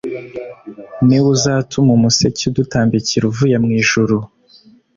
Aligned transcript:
Ni 1.07 1.17
wo 1.23 1.27
uzatuma 1.35 1.91
umuseke 1.97 2.41
udutambikira 2.47 3.23
uvuye 3.31 3.55
mu 3.63 3.69
ijuru. 3.81 4.17